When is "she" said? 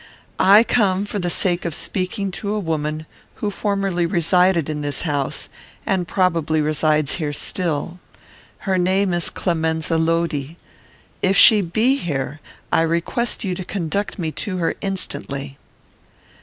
11.37-11.61